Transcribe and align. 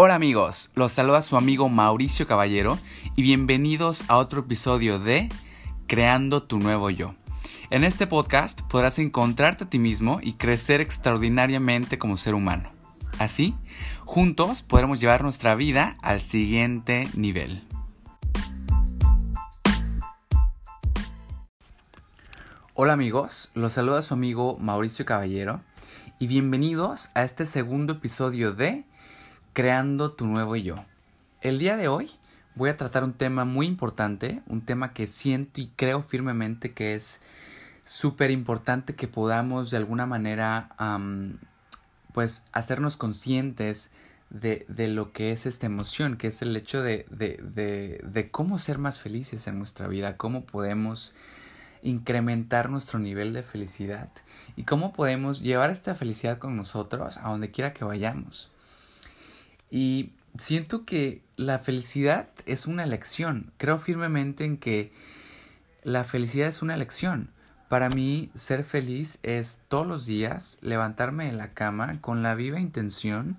Hola 0.00 0.14
amigos, 0.14 0.70
los 0.76 0.92
saluda 0.92 1.22
su 1.22 1.36
amigo 1.36 1.68
Mauricio 1.68 2.28
Caballero 2.28 2.78
y 3.16 3.22
bienvenidos 3.22 4.04
a 4.06 4.18
otro 4.18 4.42
episodio 4.42 5.00
de 5.00 5.28
Creando 5.88 6.44
tu 6.44 6.60
nuevo 6.60 6.88
yo. 6.88 7.16
En 7.70 7.82
este 7.82 8.06
podcast 8.06 8.60
podrás 8.62 9.00
encontrarte 9.00 9.64
a 9.64 9.68
ti 9.68 9.80
mismo 9.80 10.20
y 10.22 10.34
crecer 10.34 10.80
extraordinariamente 10.80 11.98
como 11.98 12.16
ser 12.16 12.36
humano. 12.36 12.70
Así, 13.18 13.56
juntos 14.04 14.62
podremos 14.62 15.00
llevar 15.00 15.24
nuestra 15.24 15.56
vida 15.56 15.96
al 16.00 16.20
siguiente 16.20 17.08
nivel. 17.16 17.66
Hola 22.74 22.92
amigos, 22.92 23.50
los 23.54 23.72
saluda 23.72 24.02
su 24.02 24.14
amigo 24.14 24.58
Mauricio 24.60 25.04
Caballero 25.04 25.60
y 26.20 26.28
bienvenidos 26.28 27.08
a 27.16 27.24
este 27.24 27.46
segundo 27.46 27.94
episodio 27.94 28.52
de 28.52 28.84
Creando 29.58 30.12
tu 30.12 30.28
nuevo 30.28 30.54
yo. 30.54 30.84
El 31.40 31.58
día 31.58 31.76
de 31.76 31.88
hoy 31.88 32.12
voy 32.54 32.70
a 32.70 32.76
tratar 32.76 33.02
un 33.02 33.14
tema 33.14 33.44
muy 33.44 33.66
importante, 33.66 34.40
un 34.46 34.60
tema 34.60 34.92
que 34.92 35.08
siento 35.08 35.60
y 35.60 35.66
creo 35.74 36.00
firmemente 36.00 36.74
que 36.74 36.94
es 36.94 37.20
súper 37.84 38.30
importante 38.30 38.94
que 38.94 39.08
podamos 39.08 39.72
de 39.72 39.78
alguna 39.78 40.06
manera 40.06 40.76
pues 42.12 42.44
hacernos 42.52 42.96
conscientes 42.96 43.90
de, 44.30 44.64
de, 44.68 44.86
lo 44.86 45.10
que 45.12 45.32
es 45.32 45.44
esta 45.44 45.66
emoción, 45.66 46.18
que 46.18 46.28
es 46.28 46.40
el 46.40 46.56
hecho 46.56 46.80
de, 46.80 47.06
de, 47.10 47.40
de, 47.42 48.00
de 48.04 48.30
cómo 48.30 48.60
ser 48.60 48.78
más 48.78 49.00
felices 49.00 49.48
en 49.48 49.58
nuestra 49.58 49.88
vida, 49.88 50.16
cómo 50.16 50.44
podemos 50.44 51.14
incrementar 51.82 52.70
nuestro 52.70 53.00
nivel 53.00 53.32
de 53.32 53.42
felicidad 53.42 54.08
y 54.54 54.62
cómo 54.62 54.92
podemos 54.92 55.42
llevar 55.42 55.70
esta 55.70 55.96
felicidad 55.96 56.38
con 56.38 56.56
nosotros 56.56 57.16
a 57.16 57.30
donde 57.30 57.50
quiera 57.50 57.74
que 57.74 57.84
vayamos. 57.84 58.52
Y 59.70 60.12
siento 60.38 60.84
que 60.84 61.22
la 61.36 61.58
felicidad 61.58 62.28
es 62.46 62.66
una 62.66 62.84
elección. 62.84 63.52
Creo 63.56 63.78
firmemente 63.78 64.44
en 64.44 64.56
que 64.56 64.92
la 65.82 66.04
felicidad 66.04 66.48
es 66.48 66.62
una 66.62 66.74
elección. 66.74 67.30
Para 67.68 67.90
mí, 67.90 68.30
ser 68.34 68.64
feliz 68.64 69.18
es 69.22 69.58
todos 69.68 69.86
los 69.86 70.06
días 70.06 70.58
levantarme 70.62 71.26
de 71.26 71.32
la 71.32 71.52
cama 71.52 72.00
con 72.00 72.22
la 72.22 72.34
viva 72.34 72.58
intención 72.58 73.36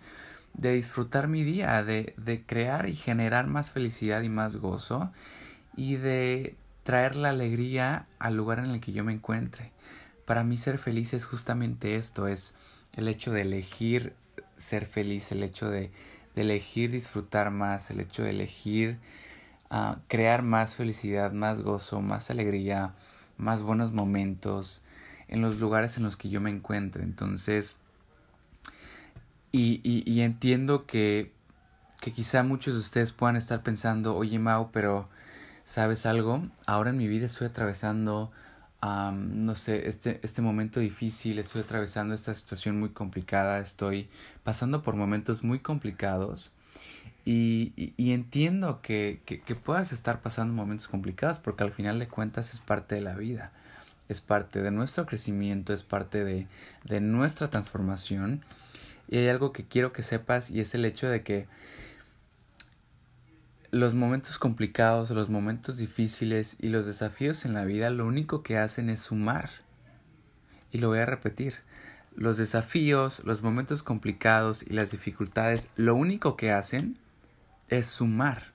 de 0.53 0.73
disfrutar 0.73 1.27
mi 1.27 1.43
día, 1.43 1.83
de, 1.83 2.13
de 2.17 2.43
crear 2.43 2.89
y 2.89 2.95
generar 2.95 3.47
más 3.47 3.71
felicidad 3.71 4.21
y 4.21 4.29
más 4.29 4.57
gozo 4.57 5.11
y 5.75 5.95
de 5.95 6.55
traer 6.83 7.15
la 7.15 7.29
alegría 7.29 8.07
al 8.19 8.35
lugar 8.35 8.59
en 8.59 8.65
el 8.65 8.79
que 8.81 8.91
yo 8.91 9.03
me 9.03 9.13
encuentre. 9.13 9.71
Para 10.25 10.43
mí 10.43 10.57
ser 10.57 10.77
feliz 10.77 11.13
es 11.13 11.25
justamente 11.25 11.95
esto, 11.95 12.27
es 12.27 12.53
el 12.93 13.07
hecho 13.07 13.31
de 13.31 13.41
elegir 13.41 14.13
ser 14.57 14.85
feliz, 14.85 15.31
el 15.31 15.43
hecho 15.43 15.69
de, 15.69 15.91
elegir 16.41 16.91
disfrutar 16.91 17.51
más, 17.51 17.91
el 17.91 17.99
hecho 17.99 18.23
de 18.23 18.31
elegir 18.31 18.97
uh, 19.71 19.95
crear 20.07 20.43
más 20.43 20.75
felicidad, 20.75 21.31
más 21.31 21.61
gozo, 21.61 22.01
más 22.01 22.29
alegría, 22.29 22.93
más 23.37 23.61
buenos 23.61 23.91
momentos 23.91 24.81
en 25.27 25.41
los 25.41 25.59
lugares 25.59 25.97
en 25.97 26.03
los 26.03 26.17
que 26.17 26.29
yo 26.29 26.41
me 26.41 26.49
encuentre. 26.49 27.03
Entonces, 27.03 27.77
y, 29.51 29.81
y, 29.83 30.09
y 30.11 30.21
entiendo 30.21 30.85
que, 30.85 31.31
que 32.01 32.11
quizá 32.11 32.43
muchos 32.43 32.73
de 32.75 32.79
ustedes 32.81 33.11
puedan 33.11 33.35
estar 33.35 33.63
pensando, 33.63 34.15
oye 34.15 34.39
Mau, 34.39 34.71
pero 34.71 35.09
¿sabes 35.63 36.05
algo? 36.05 36.47
Ahora 36.65 36.89
en 36.89 36.97
mi 36.97 37.07
vida 37.07 37.25
estoy 37.25 37.47
atravesando 37.47 38.31
no 38.81 39.55
sé, 39.55 39.87
este, 39.87 40.19
este 40.23 40.41
momento 40.41 40.79
difícil, 40.79 41.39
estoy 41.39 41.61
atravesando 41.61 42.15
esta 42.15 42.33
situación 42.33 42.79
muy 42.79 42.89
complicada, 42.89 43.59
estoy 43.59 44.09
pasando 44.43 44.81
por 44.81 44.95
momentos 44.95 45.43
muy 45.43 45.59
complicados 45.59 46.51
y, 47.25 47.93
y, 47.97 48.13
entiendo 48.13 48.81
que, 48.81 49.21
que, 49.25 49.41
que, 49.41 49.53
puedas 49.53 49.91
estar 49.91 50.21
pasando 50.21 50.53
momentos 50.53 50.87
complicados 50.87 51.37
porque 51.37 51.63
al 51.63 51.71
final 51.71 51.99
de 51.99 52.07
cuentas 52.07 52.53
es 52.53 52.59
parte 52.59 52.95
de 52.95 53.01
la 53.01 53.13
vida, 53.13 53.51
es 54.07 54.21
parte 54.21 54.61
de 54.61 54.71
nuestro 54.71 55.05
crecimiento, 55.05 55.73
es 55.73 55.83
parte 55.83 56.23
de, 56.23 56.47
de 56.85 57.01
nuestra 57.01 57.49
transformación. 57.49 58.41
Y 59.09 59.17
hay 59.17 59.27
algo 59.27 59.51
que 59.51 59.65
quiero 59.65 59.91
que 59.93 60.01
sepas 60.01 60.49
y 60.49 60.59
es 60.59 60.73
el 60.73 60.85
hecho 60.85 61.07
de 61.09 61.21
que 61.21 61.47
los 63.71 63.93
momentos 63.93 64.39
complicados, 64.39 65.11
los 65.11 65.29
momentos 65.29 65.77
difíciles 65.77 66.57
y 66.59 66.69
los 66.69 66.85
desafíos 66.85 67.45
en 67.45 67.53
la 67.53 67.65
vida 67.65 67.89
lo 67.89 68.07
único 68.07 68.41
que 68.41 68.57
hacen 68.57 68.89
es 68.89 69.01
sumar. 69.01 69.49
Y 70.71 70.79
lo 70.79 70.89
voy 70.89 70.99
a 70.99 71.05
repetir. 71.05 71.55
Los 72.15 72.37
desafíos, 72.37 73.21
los 73.25 73.43
momentos 73.43 73.83
complicados 73.83 74.63
y 74.63 74.73
las 74.73 74.91
dificultades 74.91 75.69
lo 75.75 75.95
único 75.95 76.35
que 76.35 76.51
hacen 76.51 76.97
es 77.69 77.87
sumar. 77.87 78.51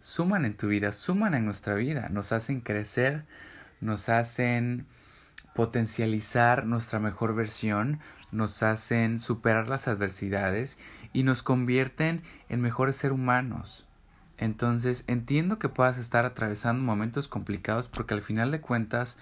Suman 0.00 0.44
en 0.44 0.56
tu 0.56 0.68
vida, 0.68 0.92
suman 0.92 1.34
en 1.34 1.44
nuestra 1.44 1.74
vida, 1.74 2.08
nos 2.08 2.32
hacen 2.32 2.60
crecer, 2.60 3.24
nos 3.80 4.08
hacen 4.08 4.86
potencializar 5.54 6.66
nuestra 6.66 6.98
mejor 6.98 7.34
versión, 7.34 8.00
nos 8.32 8.62
hacen 8.62 9.18
superar 9.18 9.68
las 9.68 9.88
adversidades 9.88 10.78
y 11.12 11.22
nos 11.22 11.42
convierten 11.42 12.22
en 12.48 12.60
mejores 12.60 12.96
seres 12.96 13.14
humanos. 13.14 13.87
Entonces 14.38 15.04
entiendo 15.08 15.58
que 15.58 15.68
puedas 15.68 15.98
estar 15.98 16.24
atravesando 16.24 16.82
momentos 16.82 17.28
complicados 17.28 17.88
porque 17.88 18.14
al 18.14 18.22
final 18.22 18.50
de 18.52 18.60
cuentas 18.60 19.18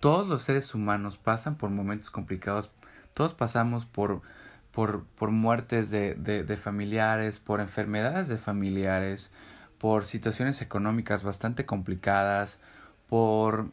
todos 0.00 0.28
los 0.28 0.44
seres 0.44 0.74
humanos 0.74 1.18
pasan 1.18 1.56
por 1.56 1.70
momentos 1.70 2.10
complicados, 2.10 2.70
todos 3.12 3.34
pasamos 3.34 3.86
por, 3.86 4.22
por, 4.70 5.04
por 5.04 5.30
muertes 5.30 5.90
de, 5.90 6.14
de, 6.14 6.56
familiares, 6.56 7.40
por 7.40 7.60
enfermedades 7.60 8.28
de 8.28 8.36
familiares, 8.36 9.32
por 9.78 10.04
situaciones 10.04 10.62
económicas 10.62 11.24
bastante 11.24 11.66
complicadas, 11.66 12.60
por, 13.08 13.70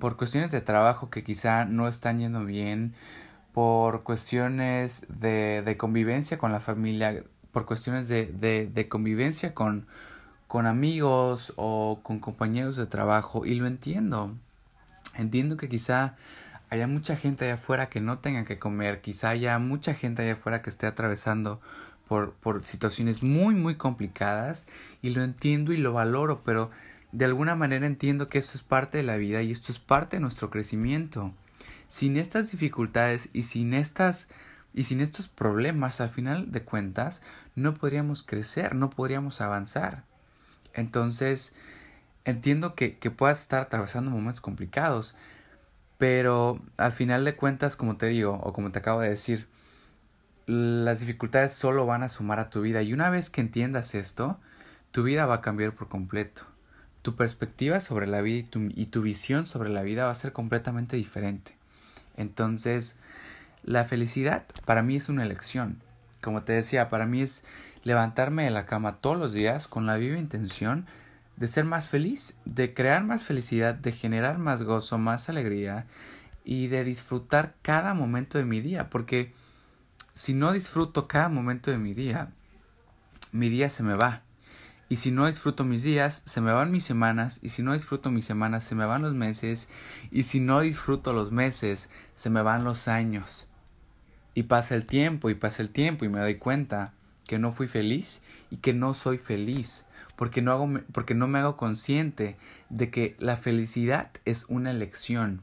por 0.00 0.16
cuestiones 0.16 0.50
de 0.50 0.60
trabajo 0.62 1.10
que 1.10 1.22
quizá 1.22 1.64
no 1.64 1.86
están 1.86 2.18
yendo 2.18 2.44
bien, 2.44 2.94
por 3.52 4.02
cuestiones 4.02 5.06
de, 5.08 5.62
de 5.64 5.76
convivencia 5.76 6.38
con 6.38 6.50
la 6.50 6.60
familia 6.60 7.24
por 7.52 7.66
cuestiones 7.66 8.08
de, 8.08 8.26
de, 8.26 8.66
de 8.66 8.88
convivencia 8.88 9.54
con, 9.54 9.86
con 10.46 10.66
amigos 10.66 11.52
o 11.56 12.00
con 12.02 12.18
compañeros 12.18 12.76
de 12.76 12.86
trabajo 12.86 13.46
y 13.46 13.54
lo 13.54 13.66
entiendo. 13.66 14.34
Entiendo 15.16 15.56
que 15.56 15.68
quizá 15.68 16.16
haya 16.70 16.86
mucha 16.86 17.16
gente 17.16 17.44
allá 17.44 17.54
afuera 17.54 17.88
que 17.88 18.00
no 18.00 18.18
tenga 18.18 18.44
que 18.44 18.58
comer, 18.58 19.00
quizá 19.00 19.30
haya 19.30 19.58
mucha 19.58 19.94
gente 19.94 20.22
allá 20.22 20.34
afuera 20.34 20.62
que 20.62 20.70
esté 20.70 20.86
atravesando 20.86 21.60
por, 22.08 22.32
por 22.34 22.64
situaciones 22.64 23.22
muy 23.22 23.54
muy 23.54 23.76
complicadas 23.76 24.66
y 25.02 25.10
lo 25.10 25.22
entiendo 25.22 25.72
y 25.72 25.76
lo 25.76 25.92
valoro, 25.92 26.42
pero 26.44 26.70
de 27.12 27.24
alguna 27.24 27.56
manera 27.56 27.86
entiendo 27.86 28.28
que 28.28 28.38
esto 28.38 28.56
es 28.56 28.62
parte 28.62 28.98
de 28.98 29.04
la 29.04 29.16
vida 29.16 29.42
y 29.42 29.50
esto 29.50 29.72
es 29.72 29.78
parte 29.78 30.16
de 30.16 30.20
nuestro 30.20 30.50
crecimiento. 30.50 31.32
Sin 31.88 32.16
estas 32.16 32.52
dificultades 32.52 33.30
y 33.32 33.42
sin 33.42 33.74
estas 33.74 34.28
y 34.72 34.84
sin 34.84 35.00
estos 35.00 35.28
problemas, 35.28 36.00
al 36.00 36.10
final 36.10 36.52
de 36.52 36.62
cuentas, 36.62 37.22
no 37.54 37.74
podríamos 37.74 38.22
crecer, 38.22 38.74
no 38.74 38.90
podríamos 38.90 39.40
avanzar. 39.40 40.04
Entonces, 40.74 41.52
entiendo 42.24 42.74
que, 42.74 42.98
que 42.98 43.10
puedas 43.10 43.40
estar 43.40 43.62
atravesando 43.62 44.10
momentos 44.10 44.40
complicados, 44.40 45.16
pero 45.98 46.62
al 46.76 46.92
final 46.92 47.24
de 47.24 47.36
cuentas, 47.36 47.76
como 47.76 47.96
te 47.96 48.06
digo, 48.06 48.40
o 48.42 48.52
como 48.52 48.70
te 48.72 48.78
acabo 48.78 49.00
de 49.00 49.10
decir, 49.10 49.48
las 50.46 51.00
dificultades 51.00 51.52
solo 51.52 51.86
van 51.86 52.02
a 52.02 52.08
sumar 52.08 52.38
a 52.40 52.50
tu 52.50 52.60
vida. 52.62 52.82
Y 52.82 52.92
una 52.92 53.10
vez 53.10 53.30
que 53.30 53.40
entiendas 53.40 53.94
esto, 53.94 54.38
tu 54.92 55.02
vida 55.02 55.26
va 55.26 55.36
a 55.36 55.40
cambiar 55.40 55.74
por 55.74 55.88
completo. 55.88 56.42
Tu 57.02 57.16
perspectiva 57.16 57.80
sobre 57.80 58.06
la 58.06 58.20
vida 58.20 58.38
y 58.38 58.42
tu, 58.44 58.60
y 58.74 58.86
tu 58.86 59.02
visión 59.02 59.46
sobre 59.46 59.70
la 59.70 59.82
vida 59.82 60.06
va 60.06 60.10
a 60.10 60.14
ser 60.14 60.32
completamente 60.32 60.96
diferente. 60.96 61.56
Entonces, 62.16 62.96
la 63.62 63.84
felicidad 63.84 64.44
para 64.64 64.82
mí 64.82 64.96
es 64.96 65.08
una 65.08 65.22
elección. 65.22 65.82
Como 66.20 66.42
te 66.42 66.52
decía, 66.52 66.88
para 66.88 67.06
mí 67.06 67.22
es 67.22 67.44
levantarme 67.82 68.44
de 68.44 68.50
la 68.50 68.66
cama 68.66 68.98
todos 68.98 69.18
los 69.18 69.32
días 69.32 69.68
con 69.68 69.86
la 69.86 69.96
viva 69.96 70.18
intención 70.18 70.86
de 71.36 71.48
ser 71.48 71.64
más 71.64 71.88
feliz, 71.88 72.34
de 72.44 72.74
crear 72.74 73.02
más 73.02 73.24
felicidad, 73.24 73.74
de 73.74 73.92
generar 73.92 74.38
más 74.38 74.62
gozo, 74.62 74.98
más 74.98 75.28
alegría 75.28 75.86
y 76.44 76.66
de 76.66 76.84
disfrutar 76.84 77.54
cada 77.62 77.94
momento 77.94 78.36
de 78.36 78.44
mi 78.44 78.60
día, 78.60 78.90
porque 78.90 79.32
si 80.12 80.34
no 80.34 80.52
disfruto 80.52 81.08
cada 81.08 81.30
momento 81.30 81.70
de 81.70 81.78
mi 81.78 81.94
día, 81.94 82.32
mi 83.32 83.48
día 83.48 83.70
se 83.70 83.82
me 83.82 83.94
va. 83.94 84.22
Y 84.90 84.96
si 84.96 85.12
no 85.12 85.28
disfruto 85.28 85.64
mis 85.64 85.84
días, 85.84 86.22
se 86.26 86.40
me 86.40 86.52
van 86.52 86.72
mis 86.72 86.84
semanas. 86.84 87.38
Y 87.42 87.50
si 87.50 87.62
no 87.62 87.74
disfruto 87.74 88.10
mis 88.10 88.24
semanas, 88.24 88.64
se 88.64 88.74
me 88.74 88.84
van 88.84 89.02
los 89.02 89.14
meses. 89.14 89.68
Y 90.10 90.24
si 90.24 90.40
no 90.40 90.60
disfruto 90.60 91.12
los 91.12 91.30
meses, 91.30 91.90
se 92.12 92.28
me 92.28 92.42
van 92.42 92.64
los 92.64 92.88
años. 92.88 93.46
Y 94.40 94.44
pasa 94.44 94.74
el 94.74 94.86
tiempo 94.86 95.28
y 95.28 95.34
pasa 95.34 95.60
el 95.60 95.68
tiempo 95.68 96.06
y 96.06 96.08
me 96.08 96.18
doy 96.18 96.36
cuenta 96.36 96.94
que 97.26 97.38
no 97.38 97.52
fui 97.52 97.68
feliz 97.68 98.22
y 98.50 98.56
que 98.56 98.72
no 98.72 98.94
soy 98.94 99.18
feliz 99.18 99.84
porque 100.16 100.40
no, 100.40 100.52
hago, 100.52 100.80
porque 100.92 101.14
no 101.14 101.28
me 101.28 101.40
hago 101.40 101.58
consciente 101.58 102.38
de 102.70 102.90
que 102.90 103.16
la 103.18 103.36
felicidad 103.36 104.10
es 104.24 104.46
una 104.48 104.70
elección. 104.70 105.42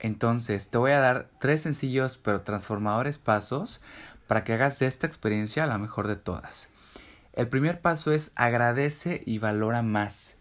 Entonces 0.00 0.68
te 0.68 0.76
voy 0.76 0.90
a 0.90 1.00
dar 1.00 1.30
tres 1.40 1.62
sencillos 1.62 2.18
pero 2.18 2.42
transformadores 2.42 3.16
pasos 3.16 3.80
para 4.26 4.44
que 4.44 4.52
hagas 4.52 4.78
de 4.78 4.86
esta 4.86 5.06
experiencia 5.06 5.64
la 5.64 5.78
mejor 5.78 6.08
de 6.08 6.16
todas. 6.16 6.68
El 7.32 7.48
primer 7.48 7.80
paso 7.80 8.12
es 8.12 8.32
agradece 8.34 9.22
y 9.24 9.38
valora 9.38 9.80
más. 9.80 10.36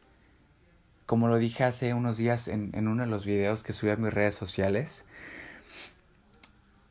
Como 1.05 1.29
lo 1.29 1.37
dije 1.37 1.63
hace 1.63 1.93
unos 1.93 2.17
días 2.17 2.49
en, 2.49 2.73
uno 2.89 3.03
de 3.03 3.09
los 3.09 3.25
videos 3.25 3.63
que 3.63 3.71
subí 3.71 3.89
a 3.91 3.95
mis 3.95 4.13
redes 4.13 4.35
sociales, 4.35 5.05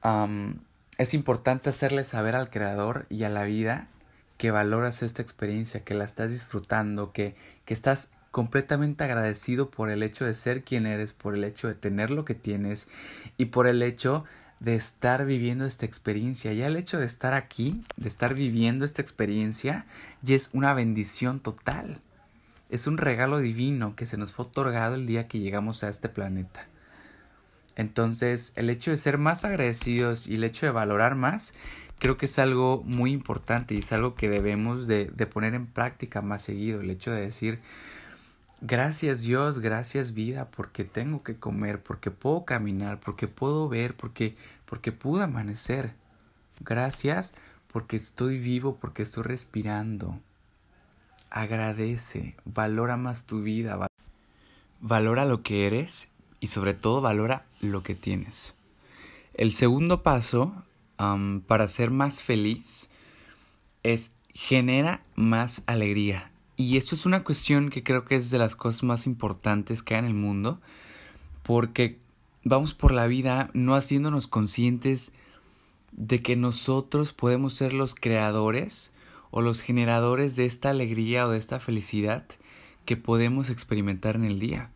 es 0.02 1.14
importante 1.14 1.70
hacerle 1.70 2.04
saber 2.04 2.34
al 2.34 2.50
creador 2.50 3.06
y 3.08 3.24
a 3.24 3.28
la 3.28 3.44
vida 3.44 3.88
que 4.38 4.50
valoras 4.50 5.02
esta 5.02 5.22
experiencia, 5.22 5.84
que 5.84 5.94
la 5.94 6.04
estás 6.04 6.30
disfrutando, 6.30 7.12
que, 7.12 7.34
que 7.66 7.74
estás 7.74 8.08
completamente 8.30 9.04
agradecido 9.04 9.70
por 9.70 9.90
el 9.90 10.02
hecho 10.02 10.24
de 10.24 10.34
ser 10.34 10.62
quien 10.62 10.86
eres, 10.86 11.12
por 11.12 11.34
el 11.34 11.44
hecho 11.44 11.68
de 11.68 11.74
tener 11.74 12.10
lo 12.10 12.24
que 12.24 12.34
tienes 12.34 12.88
y 13.36 13.46
por 13.46 13.66
el 13.66 13.82
hecho 13.82 14.24
de 14.60 14.76
estar 14.76 15.24
viviendo 15.24 15.64
esta 15.64 15.86
experiencia. 15.86 16.52
Ya 16.52 16.66
el 16.66 16.76
hecho 16.76 16.98
de 16.98 17.06
estar 17.06 17.34
aquí, 17.34 17.82
de 17.96 18.08
estar 18.08 18.34
viviendo 18.34 18.84
esta 18.84 19.02
experiencia, 19.02 19.86
ya 20.22 20.36
es 20.36 20.50
una 20.52 20.74
bendición 20.74 21.40
total. 21.40 22.00
Es 22.68 22.86
un 22.86 22.98
regalo 22.98 23.38
divino 23.38 23.96
que 23.96 24.06
se 24.06 24.16
nos 24.16 24.32
fue 24.32 24.44
otorgado 24.44 24.94
el 24.94 25.06
día 25.06 25.26
que 25.26 25.40
llegamos 25.40 25.82
a 25.82 25.88
este 25.88 26.08
planeta. 26.08 26.66
Entonces, 27.80 28.52
el 28.56 28.70
hecho 28.70 28.90
de 28.90 28.96
ser 28.96 29.18
más 29.18 29.44
agradecidos 29.44 30.26
y 30.26 30.34
el 30.34 30.44
hecho 30.44 30.66
de 30.66 30.72
valorar 30.72 31.14
más, 31.14 31.54
creo 31.98 32.16
que 32.16 32.26
es 32.26 32.38
algo 32.38 32.82
muy 32.84 33.12
importante 33.12 33.74
y 33.74 33.78
es 33.78 33.92
algo 33.92 34.14
que 34.14 34.28
debemos 34.28 34.86
de, 34.86 35.06
de 35.06 35.26
poner 35.26 35.54
en 35.54 35.66
práctica 35.66 36.22
más 36.22 36.42
seguido. 36.42 36.80
El 36.80 36.90
hecho 36.90 37.10
de 37.10 37.22
decir, 37.22 37.60
Gracias 38.62 39.22
Dios, 39.22 39.58
gracias 39.60 40.12
vida, 40.12 40.50
porque 40.50 40.84
tengo 40.84 41.22
que 41.22 41.36
comer, 41.36 41.82
porque 41.82 42.10
puedo 42.10 42.44
caminar, 42.44 43.00
porque 43.00 43.26
puedo 43.26 43.70
ver, 43.70 43.96
porque, 43.96 44.36
porque 44.66 44.92
pude 44.92 45.24
amanecer. 45.24 45.94
Gracias 46.60 47.32
porque 47.72 47.96
estoy 47.96 48.38
vivo, 48.38 48.76
porque 48.76 49.02
estoy 49.02 49.22
respirando. 49.22 50.20
Agradece, 51.30 52.36
valora 52.44 52.98
más 52.98 53.24
tu 53.24 53.40
vida, 53.40 53.88
valora 54.80 55.24
lo 55.24 55.42
que 55.42 55.66
eres 55.66 56.09
y 56.40 56.48
sobre 56.48 56.74
todo 56.74 57.00
valora 57.00 57.46
lo 57.60 57.82
que 57.82 57.94
tienes. 57.94 58.54
El 59.34 59.52
segundo 59.52 60.02
paso 60.02 60.54
para 61.46 61.68
ser 61.68 61.90
más 61.90 62.22
feliz 62.22 62.90
es 63.82 64.12
genera 64.34 65.02
más 65.14 65.62
alegría. 65.66 66.30
Y 66.56 66.76
esto 66.76 66.94
es 66.94 67.06
una 67.06 67.24
cuestión 67.24 67.70
que 67.70 67.82
creo 67.82 68.04
que 68.04 68.16
es 68.16 68.30
de 68.30 68.38
las 68.38 68.54
cosas 68.54 68.82
más 68.82 69.06
importantes 69.06 69.82
que 69.82 69.94
hay 69.94 70.00
en 70.00 70.04
el 70.06 70.14
mundo, 70.14 70.60
porque 71.42 71.98
vamos 72.44 72.74
por 72.74 72.92
la 72.92 73.06
vida 73.06 73.50
no 73.54 73.74
haciéndonos 73.74 74.28
conscientes 74.28 75.12
de 75.92 76.22
que 76.22 76.36
nosotros 76.36 77.12
podemos 77.12 77.54
ser 77.54 77.72
los 77.72 77.94
creadores 77.94 78.92
o 79.30 79.40
los 79.40 79.62
generadores 79.62 80.36
de 80.36 80.44
esta 80.44 80.70
alegría 80.70 81.26
o 81.26 81.30
de 81.30 81.38
esta 81.38 81.60
felicidad 81.60 82.24
que 82.84 82.96
podemos 82.96 83.50
experimentar 83.50 84.16
en 84.16 84.24
el 84.24 84.38
día. 84.38 84.70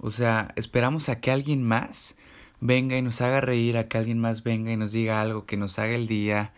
O 0.00 0.10
sea, 0.10 0.52
esperamos 0.56 1.08
a 1.08 1.20
que 1.20 1.30
alguien 1.30 1.62
más 1.62 2.16
venga 2.60 2.96
y 2.96 3.02
nos 3.02 3.20
haga 3.20 3.40
reír, 3.40 3.76
a 3.78 3.88
que 3.88 3.98
alguien 3.98 4.18
más 4.18 4.42
venga 4.42 4.72
y 4.72 4.76
nos 4.76 4.92
diga 4.92 5.20
algo 5.20 5.46
que 5.46 5.56
nos 5.56 5.78
haga 5.78 5.94
el 5.94 6.06
día. 6.06 6.52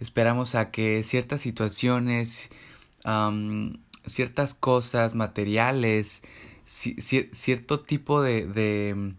Esperamos 0.00 0.54
a 0.54 0.70
que 0.70 1.02
ciertas 1.02 1.40
situaciones 1.40 2.50
ciertas 4.04 4.54
cosas 4.54 5.14
materiales, 5.14 6.22
cierto 6.64 7.80
tipo 7.80 8.22
de, 8.22 8.46
de, 8.46 9.14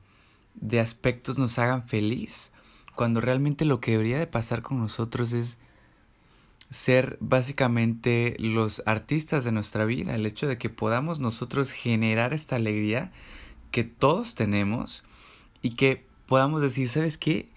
de 0.55 0.79
aspectos 0.79 1.37
nos 1.37 1.57
hagan 1.59 1.87
feliz, 1.87 2.51
cuando 2.95 3.21
realmente 3.21 3.65
lo 3.65 3.79
que 3.79 3.91
debería 3.91 4.19
de 4.19 4.27
pasar 4.27 4.61
con 4.61 4.79
nosotros 4.79 5.33
es 5.33 5.57
ser 6.69 7.17
básicamente 7.21 8.35
los 8.39 8.83
artistas 8.85 9.45
de 9.45 9.53
nuestra 9.53 9.85
vida, 9.85 10.15
el 10.15 10.25
hecho 10.25 10.47
de 10.47 10.57
que 10.57 10.69
podamos 10.69 11.19
nosotros 11.19 11.71
generar 11.71 12.33
esta 12.33 12.57
alegría 12.57 13.11
que 13.71 13.83
todos 13.83 14.35
tenemos 14.35 15.03
y 15.61 15.71
que 15.75 16.05
podamos 16.27 16.61
decir, 16.61 16.89
¿sabes 16.89 17.17
qué? 17.17 17.49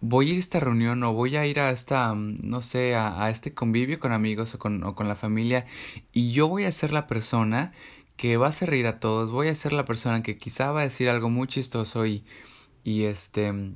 voy 0.00 0.28
a 0.28 0.30
ir 0.30 0.36
a 0.36 0.40
esta 0.40 0.60
reunión 0.60 1.02
o 1.02 1.12
voy 1.12 1.36
a 1.36 1.46
ir 1.46 1.60
a 1.60 1.70
esta, 1.70 2.14
mm, 2.14 2.40
no 2.42 2.60
sé, 2.62 2.94
a, 2.94 3.28
este 3.30 3.54
convivio 3.54 3.98
con 3.98 4.12
amigos 4.12 4.54
o 4.54 4.58
con, 4.58 4.84
o 4.84 4.94
con 4.94 5.08
la 5.08 5.16
familia 5.16 5.66
y 6.12 6.32
yo 6.32 6.48
voy 6.48 6.64
a 6.64 6.72
ser 6.72 6.92
la 6.92 7.06
persona 7.06 7.72
que 8.16 8.36
va 8.36 8.46
a 8.46 8.50
hacer 8.50 8.70
reír 8.70 8.86
a 8.86 9.00
todos, 9.00 9.30
voy 9.30 9.48
a 9.48 9.54
ser 9.54 9.72
la 9.72 9.84
persona 9.84 10.22
que 10.22 10.38
quizá 10.38 10.72
va 10.72 10.80
a 10.80 10.84
decir 10.84 11.08
algo 11.08 11.30
muy 11.30 11.46
chistoso 11.48 12.06
y, 12.06 12.24
y 12.84 13.04
este, 13.04 13.74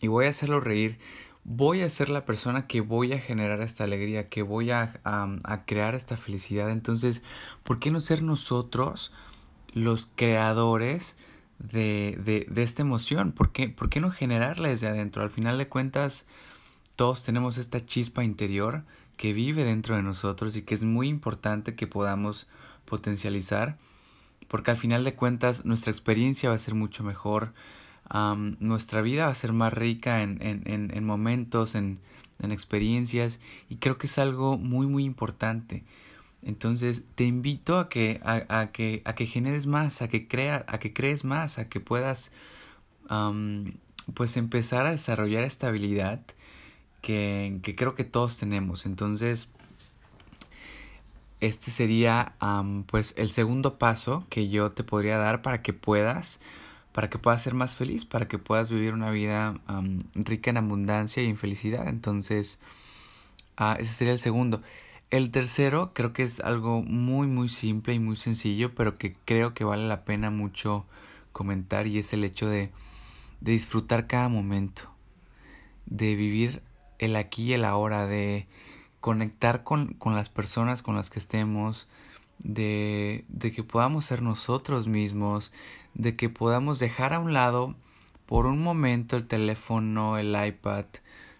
y 0.00 0.08
voy 0.08 0.26
a 0.26 0.30
hacerlo 0.30 0.60
reír, 0.60 0.98
voy 1.44 1.82
a 1.82 1.90
ser 1.90 2.10
la 2.10 2.24
persona 2.26 2.66
que 2.66 2.80
voy 2.80 3.12
a 3.12 3.18
generar 3.18 3.62
esta 3.62 3.84
alegría, 3.84 4.26
que 4.26 4.42
voy 4.42 4.70
a, 4.70 5.00
a, 5.04 5.36
a 5.44 5.64
crear 5.64 5.94
esta 5.94 6.16
felicidad. 6.16 6.70
Entonces, 6.70 7.22
¿por 7.64 7.78
qué 7.80 7.90
no 7.90 8.00
ser 8.00 8.22
nosotros 8.22 9.12
los 9.74 10.10
creadores? 10.14 11.16
de, 11.62 12.18
de, 12.24 12.46
de 12.50 12.62
esta 12.62 12.82
emoción? 12.82 13.32
¿Por 13.32 13.52
qué, 13.52 13.68
¿Por 13.68 13.88
qué 13.88 14.00
no 14.00 14.10
generarla 14.10 14.68
desde 14.68 14.88
adentro? 14.88 15.22
Al 15.22 15.30
final 15.30 15.58
de 15.58 15.68
cuentas, 15.68 16.26
todos 16.96 17.22
tenemos 17.22 17.58
esta 17.58 17.84
chispa 17.84 18.24
interior 18.24 18.84
que 19.16 19.32
vive 19.32 19.64
dentro 19.64 19.96
de 19.96 20.02
nosotros 20.02 20.56
y 20.56 20.62
que 20.62 20.74
es 20.74 20.82
muy 20.82 21.08
importante 21.08 21.74
que 21.74 21.86
podamos 21.86 22.48
potencializar, 22.84 23.78
porque 24.48 24.72
al 24.72 24.76
final 24.76 25.04
de 25.04 25.14
cuentas 25.14 25.64
nuestra 25.64 25.92
experiencia 25.92 26.48
va 26.48 26.56
a 26.56 26.58
ser 26.58 26.74
mucho 26.74 27.04
mejor, 27.04 27.52
nuestra 28.58 29.00
vida 29.00 29.26
va 29.26 29.30
a 29.30 29.34
ser 29.34 29.52
más 29.52 29.72
rica 29.72 30.22
en, 30.22 30.38
en, 30.42 30.90
en 30.92 31.04
momentos, 31.06 31.74
en, 31.74 31.98
en 32.40 32.52
experiencias, 32.52 33.40
y 33.70 33.76
creo 33.76 33.96
que 33.96 34.06
es 34.06 34.18
algo 34.18 34.58
muy, 34.58 34.86
muy 34.86 35.04
importante. 35.04 35.84
Entonces 36.44 37.04
te 37.14 37.24
invito 37.24 37.78
a 37.78 37.88
que, 37.88 38.20
a, 38.24 38.70
que, 38.72 39.02
a 39.04 39.14
que 39.14 39.26
generes 39.26 39.66
más, 39.66 40.02
a 40.02 40.08
que, 40.08 40.26
crea, 40.26 40.64
a 40.68 40.78
que 40.78 40.92
crees 40.92 41.24
más, 41.24 41.58
a 41.58 41.68
que 41.68 41.80
puedas 41.80 42.32
pues 44.14 44.36
empezar 44.36 44.86
a 44.86 44.90
desarrollar 44.90 45.44
esta 45.44 45.68
habilidad 45.68 46.20
que, 47.00 47.58
que, 47.62 47.76
creo 47.76 47.94
que 47.94 48.04
todos 48.04 48.38
tenemos. 48.38 48.86
Entonces, 48.86 49.48
este 51.42 51.72
sería 51.72 52.34
pues 52.86 53.14
el 53.16 53.28
segundo 53.28 53.76
paso 53.76 54.24
que 54.30 54.48
yo 54.48 54.70
te 54.70 54.84
podría 54.84 55.18
dar 55.18 55.42
para 55.42 55.60
que 55.60 55.72
puedas, 55.72 56.38
para 56.92 57.10
que 57.10 57.18
puedas 57.18 57.42
ser 57.42 57.54
más 57.54 57.74
feliz, 57.74 58.04
para 58.04 58.28
que 58.28 58.38
puedas 58.38 58.70
vivir 58.70 58.94
una 58.94 59.10
vida 59.10 59.54
rica 60.14 60.50
en 60.50 60.58
abundancia 60.58 61.22
y 61.22 61.26
en 61.26 61.36
felicidad. 61.36 61.88
Entonces, 61.88 62.60
ah, 63.56 63.76
ese 63.78 63.92
sería 63.92 64.12
el 64.12 64.20
segundo. 64.20 64.60
El 65.12 65.30
tercero 65.30 65.92
creo 65.92 66.14
que 66.14 66.22
es 66.22 66.40
algo 66.40 66.80
muy 66.80 67.26
muy 67.26 67.50
simple 67.50 67.92
y 67.92 67.98
muy 67.98 68.16
sencillo, 68.16 68.74
pero 68.74 68.94
que 68.94 69.12
creo 69.26 69.52
que 69.52 69.62
vale 69.62 69.86
la 69.86 70.06
pena 70.06 70.30
mucho 70.30 70.86
comentar 71.32 71.86
y 71.86 71.98
es 71.98 72.14
el 72.14 72.24
hecho 72.24 72.48
de, 72.48 72.72
de 73.42 73.52
disfrutar 73.52 74.06
cada 74.06 74.30
momento, 74.30 74.90
de 75.84 76.16
vivir 76.16 76.62
el 76.98 77.14
aquí 77.16 77.42
y 77.42 77.52
el 77.52 77.66
ahora, 77.66 78.06
de 78.06 78.46
conectar 79.00 79.64
con, 79.64 79.92
con 79.92 80.14
las 80.14 80.30
personas 80.30 80.82
con 80.82 80.96
las 80.96 81.10
que 81.10 81.18
estemos, 81.18 81.88
de, 82.38 83.26
de 83.28 83.52
que 83.52 83.62
podamos 83.62 84.06
ser 84.06 84.22
nosotros 84.22 84.88
mismos, 84.88 85.52
de 85.92 86.16
que 86.16 86.30
podamos 86.30 86.78
dejar 86.78 87.12
a 87.12 87.20
un 87.20 87.34
lado 87.34 87.74
por 88.24 88.46
un 88.46 88.62
momento 88.62 89.18
el 89.18 89.26
teléfono, 89.26 90.16
el 90.16 90.34
iPad, 90.42 90.86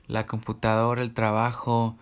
la 0.09 0.26
computadora, 0.26 1.00
el 1.00 1.14
trabajo, 1.14 1.97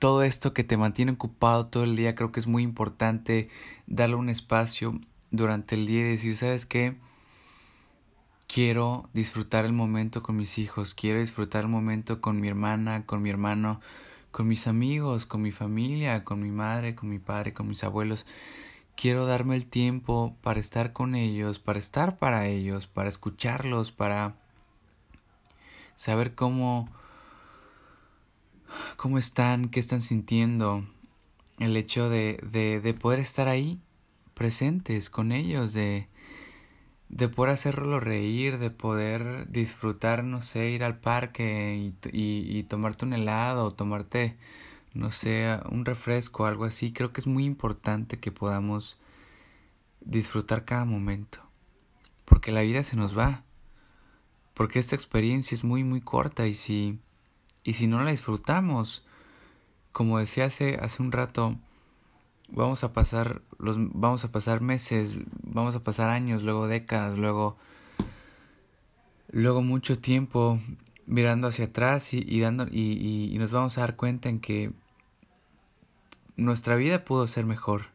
todo 0.00 0.22
esto 0.22 0.54
que 0.54 0.64
te 0.64 0.78
mantiene 0.78 1.12
ocupado 1.12 1.66
todo 1.66 1.84
el 1.84 1.94
día, 1.94 2.14
creo 2.14 2.32
que 2.32 2.40
es 2.40 2.46
muy 2.46 2.62
importante 2.62 3.50
darle 3.86 4.16
un 4.16 4.30
espacio 4.30 4.98
durante 5.30 5.74
el 5.74 5.86
día 5.86 6.00
y 6.00 6.12
decir, 6.12 6.36
¿sabes 6.36 6.64
qué? 6.64 6.96
Quiero 8.48 9.10
disfrutar 9.12 9.66
el 9.66 9.74
momento 9.74 10.22
con 10.22 10.38
mis 10.38 10.58
hijos, 10.58 10.94
quiero 10.94 11.20
disfrutar 11.20 11.64
el 11.64 11.68
momento 11.68 12.22
con 12.22 12.40
mi 12.40 12.48
hermana, 12.48 13.04
con 13.04 13.20
mi 13.20 13.28
hermano, 13.28 13.82
con 14.30 14.48
mis 14.48 14.66
amigos, 14.66 15.26
con 15.26 15.42
mi 15.42 15.52
familia, 15.52 16.24
con 16.24 16.40
mi 16.40 16.50
madre, 16.50 16.94
con 16.94 17.10
mi 17.10 17.18
padre, 17.18 17.52
con 17.52 17.68
mis 17.68 17.84
abuelos. 17.84 18.24
Quiero 18.96 19.26
darme 19.26 19.54
el 19.54 19.66
tiempo 19.66 20.34
para 20.40 20.60
estar 20.60 20.94
con 20.94 21.14
ellos, 21.14 21.58
para 21.58 21.78
estar 21.78 22.18
para 22.18 22.46
ellos, 22.46 22.86
para 22.86 23.10
escucharlos, 23.10 23.92
para 23.92 24.32
saber 25.96 26.34
cómo 26.34 26.88
cómo 28.96 29.18
están, 29.18 29.68
qué 29.68 29.80
están 29.80 30.00
sintiendo, 30.00 30.84
el 31.58 31.76
hecho 31.76 32.08
de, 32.08 32.40
de, 32.42 32.80
de 32.80 32.94
poder 32.94 33.20
estar 33.20 33.48
ahí 33.48 33.80
presentes 34.34 35.10
con 35.10 35.32
ellos, 35.32 35.74
de, 35.74 36.08
de 37.10 37.28
poder 37.28 37.52
hacerlo 37.52 38.00
reír, 38.00 38.58
de 38.58 38.70
poder 38.70 39.50
disfrutar, 39.50 40.24
no 40.24 40.42
sé, 40.42 40.70
ir 40.70 40.84
al 40.84 40.98
parque 40.98 41.76
y, 41.76 42.58
y, 42.58 42.62
tomarte 42.62 43.04
un 43.04 43.12
helado 43.12 43.72
tomarte, 43.72 44.38
no 44.94 45.10
sé, 45.10 45.58
un 45.70 45.84
refresco, 45.84 46.46
algo 46.46 46.64
así. 46.64 46.92
Creo 46.92 47.12
que 47.12 47.20
es 47.20 47.26
muy 47.26 47.44
importante 47.44 48.18
que 48.18 48.32
podamos 48.32 48.98
disfrutar 50.00 50.64
cada 50.64 50.84
momento, 50.84 51.40
porque 52.24 52.52
la 52.52 52.62
vida 52.62 52.82
se 52.84 52.96
nos 52.96 53.18
va, 53.18 53.44
porque 54.54 54.78
esta 54.78 54.94
experiencia 54.94 55.54
es 55.54 55.64
muy, 55.64 55.84
muy 55.84 56.00
corta 56.00 56.46
y 56.46 56.54
si 56.54 57.00
Y 57.64 57.74
si 57.74 57.86
no 57.86 58.02
la 58.02 58.10
disfrutamos, 58.10 59.04
como 59.92 60.18
decía 60.18 60.46
hace, 60.46 60.78
hace 60.80 61.02
un 61.02 61.12
rato, 61.12 61.56
vamos 62.48 62.84
a 62.84 62.92
pasar 62.92 63.42
los 63.58 63.76
vamos 63.78 64.24
a 64.24 64.32
pasar 64.32 64.60
meses, 64.60 65.20
vamos 65.42 65.76
a 65.76 65.84
pasar 65.84 66.10
años, 66.10 66.42
luego 66.42 66.66
décadas, 66.66 67.18
luego 67.18 67.56
luego 69.30 69.62
mucho 69.62 69.98
tiempo 70.00 70.58
mirando 71.06 71.48
hacia 71.48 71.66
atrás 71.66 72.14
y, 72.14 72.40
dando 72.40 72.66
y, 72.70 73.30
y, 73.32 73.38
nos 73.38 73.50
vamos 73.50 73.76
a 73.78 73.82
dar 73.82 73.96
cuenta 73.96 74.28
en 74.28 74.40
que 74.40 74.72
nuestra 76.36 76.76
vida 76.76 77.04
pudo 77.04 77.26
ser 77.26 77.44
mejor. 77.46 77.86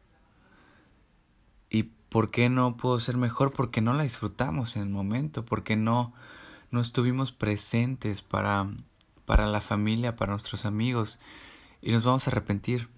¿Y 1.70 1.84
por 2.10 2.30
qué 2.30 2.50
no 2.50 2.76
pudo 2.76 3.00
ser 3.00 3.16
mejor? 3.16 3.52
Porque 3.52 3.80
no 3.80 3.94
la 3.94 4.02
disfrutamos 4.02 4.76
en 4.76 4.82
el 4.82 4.88
momento, 4.90 5.46
porque 5.46 5.76
no, 5.76 6.12
no 6.70 6.80
estuvimos 6.80 7.32
presentes 7.32 8.20
para, 8.20 8.68
para 9.26 9.46
la 9.46 9.60
familia, 9.60 10.16
para 10.16 10.32
nuestros 10.32 10.64
amigos, 10.64 11.18
y 11.82 11.92
nos 11.92 12.04
vamos 12.04 12.26
a 12.26 12.30
arrepentir. 12.30 12.88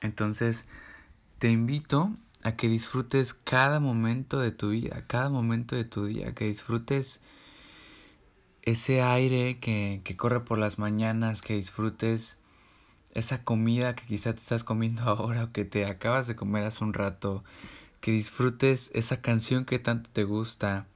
Entonces, 0.00 0.68
te 1.38 1.50
invito 1.50 2.12
a 2.42 2.52
que 2.52 2.68
disfrutes 2.68 3.34
cada 3.34 3.80
momento 3.80 4.38
de 4.38 4.52
tu 4.52 4.70
vida, 4.70 5.04
cada 5.08 5.28
momento 5.30 5.74
de 5.74 5.84
tu 5.84 6.04
día, 6.06 6.34
que 6.34 6.46
disfrutes 6.46 7.20
ese 8.62 9.02
aire 9.02 9.58
que, 9.58 10.02
que 10.04 10.16
corre 10.16 10.40
por 10.40 10.58
las 10.58 10.78
mañanas, 10.78 11.42
que 11.42 11.54
disfrutes 11.54 12.38
esa 13.14 13.42
comida 13.42 13.94
que 13.94 14.04
quizá 14.04 14.32
te 14.32 14.40
estás 14.40 14.64
comiendo 14.64 15.02
ahora 15.04 15.44
o 15.44 15.52
que 15.52 15.64
te 15.64 15.86
acabas 15.86 16.26
de 16.26 16.36
comer 16.36 16.64
hace 16.64 16.84
un 16.84 16.92
rato, 16.92 17.44
que 18.00 18.12
disfrutes 18.12 18.90
esa 18.94 19.20
canción 19.20 19.64
que 19.64 19.78
tanto 19.78 20.08
te 20.12 20.24
gusta, 20.24 20.86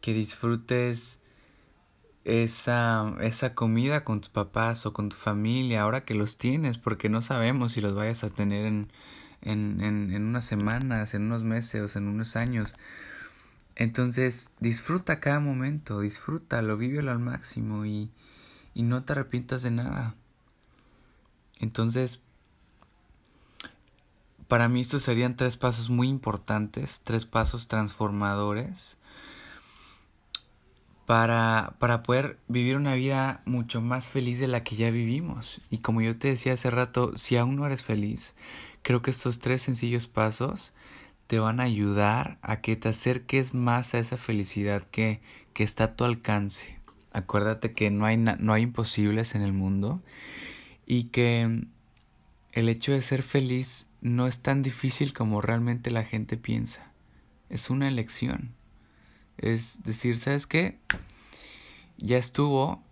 que 0.00 0.14
disfrutes 0.14 1.20
esa, 2.26 3.14
esa 3.20 3.54
comida 3.54 4.02
con 4.02 4.20
tus 4.20 4.30
papás 4.30 4.84
o 4.84 4.92
con 4.92 5.10
tu 5.10 5.16
familia, 5.16 5.82
ahora 5.82 6.04
que 6.04 6.14
los 6.14 6.38
tienes, 6.38 6.76
porque 6.76 7.08
no 7.08 7.22
sabemos 7.22 7.72
si 7.72 7.80
los 7.80 7.94
vayas 7.94 8.24
a 8.24 8.30
tener 8.30 8.66
en, 8.66 8.90
en, 9.42 9.80
en, 9.80 10.12
en 10.12 10.26
unas 10.26 10.44
semanas, 10.44 11.14
en 11.14 11.22
unos 11.22 11.44
meses 11.44 11.94
en 11.94 12.08
unos 12.08 12.34
años. 12.34 12.74
Entonces, 13.76 14.50
disfruta 14.58 15.20
cada 15.20 15.38
momento, 15.38 16.00
disfrútalo, 16.00 16.76
vívelo 16.76 17.12
al 17.12 17.20
máximo 17.20 17.86
y, 17.86 18.10
y 18.74 18.82
no 18.82 19.04
te 19.04 19.12
arrepientas 19.12 19.62
de 19.62 19.70
nada. 19.70 20.16
Entonces, 21.60 22.22
para 24.48 24.68
mí 24.68 24.80
estos 24.80 25.02
serían 25.02 25.36
tres 25.36 25.56
pasos 25.56 25.90
muy 25.90 26.08
importantes, 26.08 27.02
tres 27.04 27.24
pasos 27.24 27.68
transformadores 27.68 28.98
para, 31.06 31.76
para 31.78 32.02
poder 32.02 32.38
vivir 32.48 32.76
una 32.76 32.94
vida 32.94 33.40
mucho 33.46 33.80
más 33.80 34.08
feliz 34.08 34.40
de 34.40 34.48
la 34.48 34.64
que 34.64 34.76
ya 34.76 34.90
vivimos. 34.90 35.60
Y 35.70 35.78
como 35.78 36.02
yo 36.02 36.18
te 36.18 36.28
decía 36.28 36.54
hace 36.54 36.70
rato, 36.70 37.16
si 37.16 37.36
aún 37.36 37.56
no 37.56 37.64
eres 37.64 37.82
feliz, 37.82 38.34
creo 38.82 39.02
que 39.02 39.10
estos 39.10 39.38
tres 39.38 39.62
sencillos 39.62 40.08
pasos 40.08 40.74
te 41.28 41.38
van 41.38 41.60
a 41.60 41.64
ayudar 41.64 42.38
a 42.42 42.60
que 42.60 42.76
te 42.76 42.88
acerques 42.88 43.54
más 43.54 43.94
a 43.94 43.98
esa 43.98 44.16
felicidad 44.16 44.82
que, 44.82 45.20
que 45.54 45.64
está 45.64 45.84
a 45.84 45.96
tu 45.96 46.04
alcance. 46.04 46.78
Acuérdate 47.12 47.72
que 47.72 47.90
no 47.90 48.04
hay, 48.04 48.16
no 48.16 48.52
hay 48.52 48.62
imposibles 48.62 49.34
en 49.34 49.42
el 49.42 49.52
mundo 49.52 50.02
y 50.86 51.04
que 51.04 51.66
el 52.52 52.68
hecho 52.68 52.92
de 52.92 53.00
ser 53.00 53.22
feliz 53.22 53.86
no 54.00 54.26
es 54.26 54.40
tan 54.40 54.62
difícil 54.62 55.12
como 55.12 55.40
realmente 55.40 55.90
la 55.90 56.04
gente 56.04 56.36
piensa. 56.36 56.92
Es 57.48 57.70
una 57.70 57.88
elección. 57.88 58.54
Es 59.38 59.82
decir, 59.82 60.16
¿sabes 60.16 60.46
qué? 60.46 60.78
Ya 61.98 62.18
estuvo, 62.18 62.82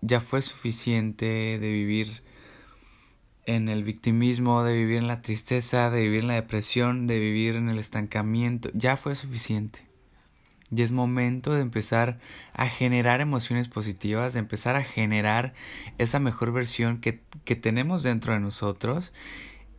ya 0.00 0.20
fue 0.20 0.42
suficiente 0.42 1.58
de 1.58 1.72
vivir 1.72 2.22
en 3.46 3.68
el 3.68 3.84
victimismo, 3.84 4.64
de 4.64 4.74
vivir 4.74 4.98
en 4.98 5.06
la 5.06 5.22
tristeza, 5.22 5.90
de 5.90 6.02
vivir 6.02 6.22
en 6.22 6.28
la 6.28 6.34
depresión, 6.34 7.06
de 7.06 7.18
vivir 7.18 7.54
en 7.54 7.68
el 7.68 7.78
estancamiento. 7.78 8.70
Ya 8.74 8.96
fue 8.96 9.14
suficiente. 9.14 9.86
Y 10.74 10.82
es 10.82 10.90
momento 10.90 11.54
de 11.54 11.60
empezar 11.62 12.18
a 12.52 12.68
generar 12.68 13.20
emociones 13.20 13.68
positivas, 13.68 14.32
de 14.32 14.40
empezar 14.40 14.74
a 14.74 14.82
generar 14.82 15.54
esa 15.98 16.18
mejor 16.18 16.52
versión 16.52 17.00
que, 17.00 17.22
que 17.44 17.54
tenemos 17.54 18.02
dentro 18.02 18.32
de 18.32 18.40
nosotros 18.40 19.12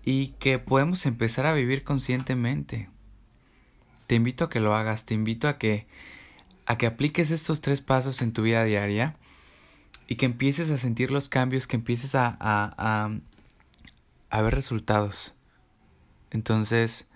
y 0.06 0.28
que 0.40 0.60
podemos 0.60 1.06
empezar 1.06 1.46
a 1.46 1.54
vivir 1.54 1.84
conscientemente. 1.84 2.90
Te 4.08 4.16
invito 4.16 4.46
a 4.46 4.50
que 4.50 4.60
lo 4.60 4.76
hagas, 4.76 5.06
te 5.06 5.14
invito 5.14 5.48
a 5.48 5.58
que 5.58 5.86
a 6.66 6.78
que 6.78 6.86
apliques 6.86 7.32
estos 7.32 7.62
tres 7.62 7.82
pasos 7.82 8.22
en 8.22 8.34
tu 8.34 8.42
vida 8.42 8.64
diaria 8.66 9.16
y 10.08 10.16
que 10.16 10.26
empieces 10.26 10.70
a 10.70 10.78
sentir 10.78 11.12
los 11.12 11.30
cambios, 11.30 11.66
que 11.66 11.78
empieces 11.78 12.14
a, 12.14 12.38
a, 12.40 12.74
a, 12.78 13.10
a 14.30 14.42
ver 14.42 14.54
resultados. 14.54 15.34
Entonces, 16.32 17.08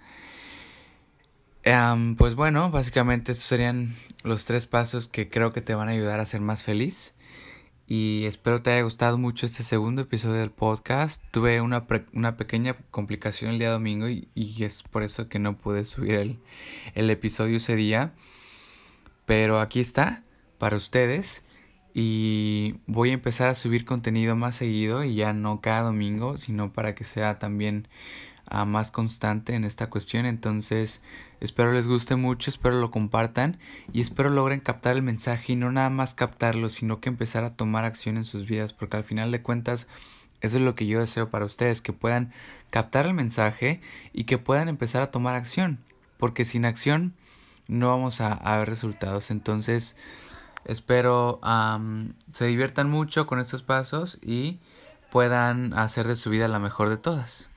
pues 2.17 2.36
bueno, 2.36 2.71
básicamente 2.71 3.33
estos 3.33 3.45
serían 3.45 3.95
los 4.24 4.45
tres 4.45 4.67
pasos 4.67 5.07
que 5.07 5.29
creo 5.29 5.51
que 5.51 5.62
te 5.62 5.75
van 5.75 5.89
a 5.89 5.91
ayudar 5.91 6.19
a 6.19 6.25
ser 6.25 6.41
más 6.41 6.63
feliz. 6.63 7.13
Y 7.88 8.23
espero 8.25 8.61
te 8.61 8.71
haya 8.71 8.83
gustado 8.83 9.17
mucho 9.17 9.45
este 9.45 9.63
segundo 9.63 10.03
episodio 10.03 10.39
del 10.39 10.51
podcast. 10.51 11.23
Tuve 11.31 11.61
una, 11.61 11.85
una 12.13 12.38
pequeña 12.38 12.77
complicación 12.89 13.51
el 13.51 13.59
día 13.59 13.71
domingo 13.71 14.07
y, 14.07 14.29
y, 14.33 14.63
es 14.63 14.83
por 14.83 15.03
eso 15.03 15.27
que 15.27 15.39
no 15.39 15.57
pude 15.57 15.83
subir 15.83 16.13
el, 16.13 16.39
el 16.95 17.09
episodio 17.09 17.57
ese 17.57 17.75
día. 17.75 18.13
Pero 19.25 19.59
aquí 19.59 19.79
está 19.79 20.23
para 20.57 20.77
ustedes. 20.77 21.43
Y 21.93 22.75
voy 22.88 23.09
a 23.09 23.13
empezar 23.13 23.50
a 23.50 23.55
subir 23.55 23.83
contenido 23.83 24.35
más 24.35 24.55
seguido 24.55 25.03
y 25.03 25.15
ya 25.15 25.33
no 25.33 25.59
cada 25.59 25.81
domingo, 25.81 26.38
sino 26.38 26.71
para 26.71 26.95
que 26.95 27.03
sea 27.03 27.38
también 27.38 27.89
más 28.65 28.91
constante 28.91 29.55
en 29.55 29.63
esta 29.63 29.89
cuestión. 29.89 30.25
Entonces, 30.25 31.01
espero 31.39 31.72
les 31.72 31.88
guste 31.88 32.15
mucho, 32.15 32.50
espero 32.50 32.79
lo 32.79 32.91
compartan 32.91 33.58
y 33.93 34.01
espero 34.01 34.29
logren 34.29 34.60
captar 34.60 34.96
el 34.96 35.01
mensaje 35.01 35.53
y 35.53 35.55
no 35.55 35.72
nada 35.72 35.89
más 35.89 36.13
captarlo, 36.13 36.70
sino 36.70 37.00
que 37.00 37.10
empezar 37.10 37.43
a 37.43 37.55
tomar 37.55 37.86
acción 37.86 38.17
en 38.17 38.25
sus 38.25 38.46
vidas, 38.46 38.74
porque 38.74 38.98
al 38.98 39.03
final 39.03 39.31
de 39.31 39.41
cuentas, 39.41 39.88
eso 40.41 40.58
es 40.58 40.63
lo 40.63 40.75
que 40.75 40.88
yo 40.88 41.00
deseo 41.00 41.29
para 41.29 41.46
ustedes, 41.46 41.81
que 41.81 41.93
puedan 41.93 42.31
captar 42.70 43.05
el 43.05 43.13
mensaje 43.13 43.81
y 44.13 44.25
que 44.25 44.38
puedan 44.38 44.67
empezar 44.67 45.01
a 45.01 45.12
tomar 45.12 45.36
acción, 45.36 45.79
porque 46.17 46.46
sin 46.46 46.65
acción 46.65 47.13
no 47.67 47.88
vamos 47.88 48.22
a, 48.22 48.58
ver 48.58 48.67
resultados. 48.67 49.31
Entonces, 49.31 49.96
espero 50.65 51.39
se 52.34 52.46
diviertan 52.46 52.89
mucho 52.89 53.25
con 53.27 53.39
estos 53.39 53.63
pasos 53.63 54.20
y 54.22 54.60
puedan 55.12 55.74
hacer 55.74 56.08
de 56.08 56.15
su 56.15 56.29
vida 56.29 56.48
la 56.48 56.60
mejor 56.60 56.89
de 56.89 56.98
todas. 56.98 57.50